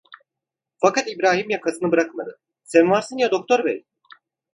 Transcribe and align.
Fakat 0.81 1.07
İbrahim 1.07 1.49
yakasını 1.49 1.91
bırakmadı: 1.91 2.39
"Sen 2.63 2.89
varsın 2.91 3.17
ya, 3.17 3.31
doktor 3.31 3.65
bey…" 3.65 3.85